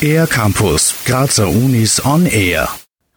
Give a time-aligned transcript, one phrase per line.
[0.00, 2.68] Air Campus, Grazer Unis on Air.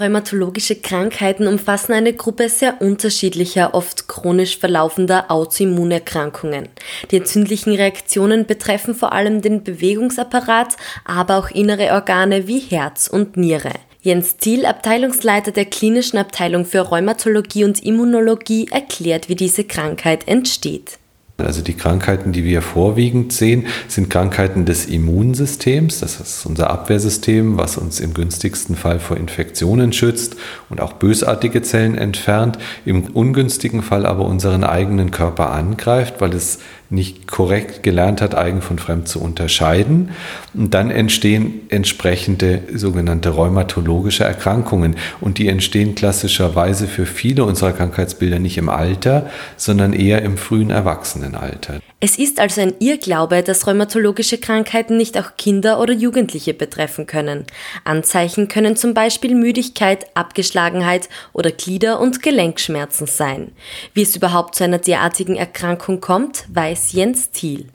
[0.00, 6.68] Rheumatologische Krankheiten umfassen eine Gruppe sehr unterschiedlicher, oft chronisch verlaufender Autoimmunerkrankungen.
[7.10, 13.36] Die entzündlichen Reaktionen betreffen vor allem den Bewegungsapparat, aber auch innere Organe wie Herz und
[13.36, 13.72] Niere.
[14.00, 20.98] Jens Thiel, Abteilungsleiter der klinischen Abteilung für Rheumatologie und Immunologie, erklärt, wie diese Krankheit entsteht.
[21.42, 26.00] Also die Krankheiten, die wir vorwiegend sehen, sind Krankheiten des Immunsystems.
[26.00, 30.36] Das ist unser Abwehrsystem, was uns im günstigsten Fall vor Infektionen schützt
[30.70, 32.58] und auch bösartige Zellen entfernt.
[32.84, 36.58] Im ungünstigen Fall aber unseren eigenen Körper angreift, weil es
[36.92, 40.10] nicht korrekt gelernt hat, eigen von fremd zu unterscheiden.
[40.52, 44.96] Und dann entstehen entsprechende sogenannte rheumatologische Erkrankungen.
[45.20, 50.70] Und die entstehen klassischerweise für viele unserer Krankheitsbilder nicht im Alter, sondern eher im frühen
[50.70, 51.80] Erwachsenenalter.
[52.04, 57.44] Es ist also ein Irrglaube, dass rheumatologische Krankheiten nicht auch Kinder oder Jugendliche betreffen können.
[57.84, 63.52] Anzeichen können zum Beispiel Müdigkeit, Abgeschlagenheit oder Glieder- und Gelenkschmerzen sein.
[63.94, 67.66] Wie es überhaupt zu einer derartigen Erkrankung kommt, weiß Jens Thiel.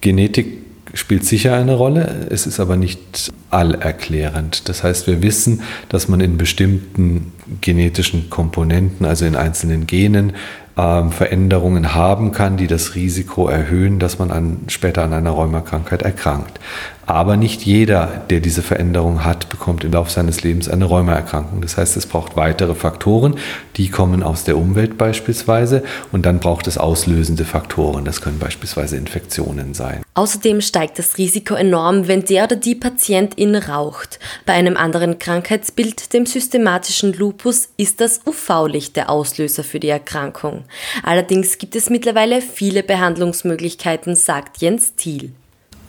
[0.00, 0.62] Genetik
[0.94, 4.68] spielt sicher eine Rolle, es ist aber nicht allerklärend.
[4.70, 5.60] Das heißt, wir wissen,
[5.90, 10.32] dass man in bestimmten genetischen Komponenten, also in einzelnen Genen,
[10.76, 16.02] ähm, Veränderungen haben kann, die das Risiko erhöhen, dass man an, später an einer Rheumakrankheit
[16.02, 16.58] erkrankt.
[17.06, 21.60] Aber nicht jeder, der diese Veränderung hat, bekommt im Laufe seines Lebens eine Rheumaerkrankung.
[21.60, 23.36] Das heißt, es braucht weitere Faktoren,
[23.76, 28.06] die kommen aus der Umwelt beispielsweise und dann braucht es auslösende Faktoren.
[28.06, 30.00] Das können beispielsweise Infektionen sein.
[30.14, 34.18] Außerdem steigt das Risiko enorm, wenn der oder die Patientin raucht.
[34.46, 40.63] Bei einem anderen Krankheitsbild, dem systematischen Lupus, ist das UV-Licht der Auslöser für die Erkrankung.
[41.02, 45.32] Allerdings gibt es mittlerweile viele Behandlungsmöglichkeiten, sagt Jens Thiel.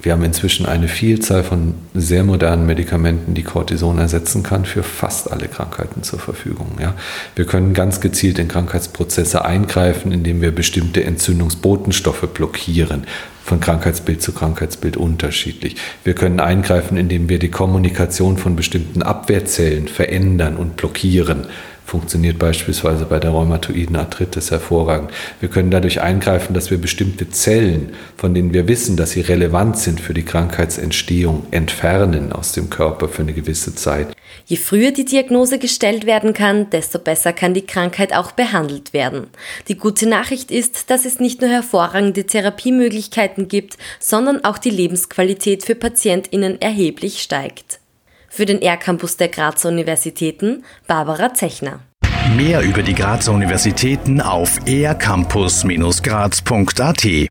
[0.00, 5.30] Wir haben inzwischen eine Vielzahl von sehr modernen Medikamenten, die Cortison ersetzen kann, für fast
[5.30, 6.72] alle Krankheiten zur Verfügung.
[6.80, 6.94] Ja.
[7.36, 13.04] Wir können ganz gezielt in Krankheitsprozesse eingreifen, indem wir bestimmte Entzündungsbotenstoffe blockieren.
[13.44, 15.76] Von Krankheitsbild zu Krankheitsbild unterschiedlich.
[16.04, 21.46] Wir können eingreifen, indem wir die Kommunikation von bestimmten Abwehrzellen verändern und blockieren
[21.92, 25.10] funktioniert beispielsweise bei der rheumatoiden Arthritis hervorragend.
[25.40, 29.76] Wir können dadurch eingreifen, dass wir bestimmte Zellen, von denen wir wissen, dass sie relevant
[29.76, 34.16] sind für die Krankheitsentstehung, entfernen aus dem Körper für eine gewisse Zeit.
[34.46, 39.28] Je früher die Diagnose gestellt werden kann, desto besser kann die Krankheit auch behandelt werden.
[39.68, 45.64] Die gute Nachricht ist, dass es nicht nur hervorragende Therapiemöglichkeiten gibt, sondern auch die Lebensqualität
[45.64, 47.78] für Patientinnen erheblich steigt.
[48.28, 51.80] Für den R-Campus der Grazer Universitäten Barbara Zechner.
[52.36, 57.28] Mehr über die Grazer Universitäten auf ercampus-graz.at